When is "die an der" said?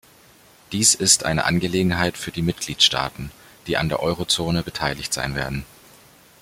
3.67-3.99